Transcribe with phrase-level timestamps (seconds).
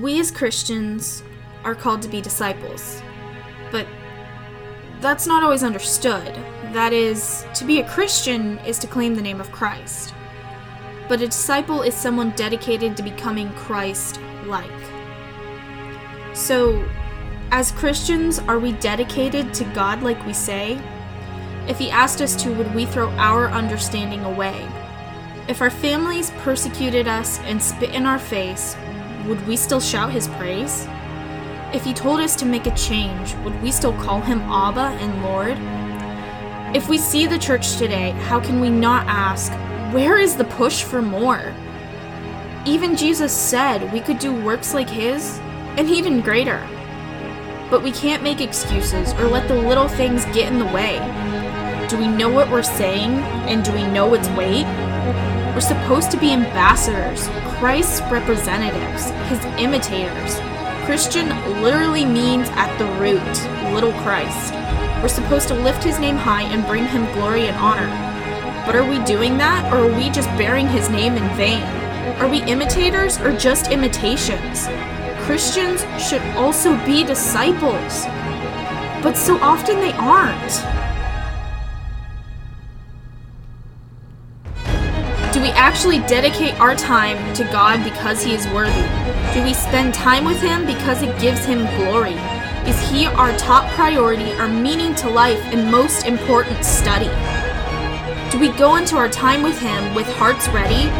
[0.00, 1.22] we as Christians
[1.64, 3.02] are called to be disciples.
[3.70, 3.86] But
[5.00, 6.34] that's not always understood.
[6.72, 10.14] That is, to be a Christian is to claim the name of Christ.
[11.08, 14.70] But a disciple is someone dedicated to becoming Christ like.
[16.32, 16.84] So,
[17.50, 20.80] as Christians, are we dedicated to God like we say?
[21.68, 24.68] If He asked us to, would we throw our understanding away?
[25.46, 28.74] If our families persecuted us and spit in our face,
[29.26, 30.86] would we still shout His praise?
[31.72, 35.22] If He told us to make a change, would we still call Him Abba and
[35.22, 35.56] Lord?
[36.76, 39.52] If we see the church today, how can we not ask,
[39.94, 41.54] where is the push for more?
[42.66, 45.38] Even Jesus said we could do works like His,
[45.76, 46.66] and even greater.
[47.70, 50.98] But we can't make excuses or let the little things get in the way.
[51.88, 53.10] Do we know what we're saying,
[53.48, 54.66] and do we know its weight?
[55.54, 60.40] We're supposed to be ambassadors, Christ's representatives, his imitators.
[60.84, 61.28] Christian
[61.62, 63.22] literally means at the root,
[63.72, 64.52] little Christ.
[65.00, 67.86] We're supposed to lift his name high and bring him glory and honor.
[68.66, 71.62] But are we doing that, or are we just bearing his name in vain?
[72.18, 74.66] Are we imitators or just imitations?
[75.24, 78.06] Christians should also be disciples.
[79.04, 80.83] But so often they aren't.
[85.44, 88.88] We actually dedicate our time to God because He is worthy?
[89.32, 92.18] Do we spend time with Him because it gives Him glory?
[92.68, 97.10] Is He our top priority, our meaning to life, and most important study?
[98.32, 100.90] Do we go into our time with Him with hearts ready?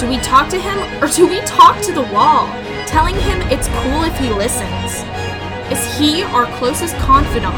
[0.00, 2.48] Do we talk to Him or do we talk to the wall?
[2.92, 5.00] telling him it's cool if he listens?
[5.72, 7.56] Is he our closest confidant?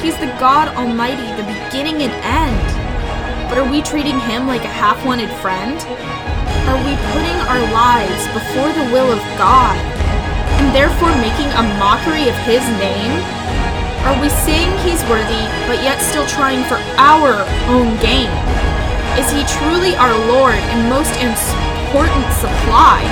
[0.00, 2.75] He's the God Almighty, the beginning and end.
[3.48, 5.78] But are we treating him like a half wanted friend?
[6.66, 9.78] Are we putting our lives before the will of God
[10.58, 13.14] and therefore making a mockery of his name?
[14.04, 18.30] Are we saying he's worthy but yet still trying for our own gain?
[19.18, 23.04] Is he truly our Lord and most important supply?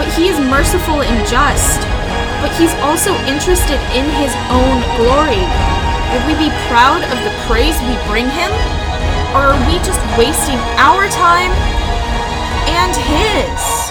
[0.00, 1.76] but he is merciful and just.
[2.40, 5.44] But he's also interested in his own glory.
[6.16, 8.52] Would we be proud of the praise we bring him?
[9.34, 11.50] Or are we just wasting our time
[12.70, 13.90] and his?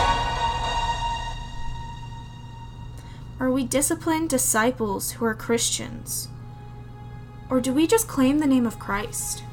[3.38, 6.30] Are we disciplined disciples who are Christians?
[7.50, 9.44] Or do we just claim the name of Christ?